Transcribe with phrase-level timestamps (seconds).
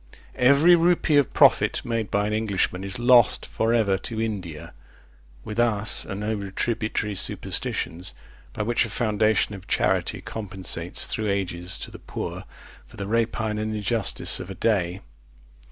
[0.33, 4.73] Every rupee of profit made by an Englishman is lost for ever to India.
[5.43, 8.15] With us are no retributory superstitions,
[8.51, 12.45] by which a foundation of charity compensates, through ages, to the poor,
[12.87, 15.01] for the rapine and injustice of a day.